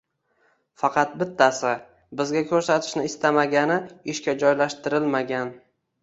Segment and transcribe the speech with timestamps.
[0.83, 1.73] Faqat bittasi,
[2.21, 3.77] bizga ko`rsatishni istamagani
[4.15, 5.53] ishga joylashtirilmagan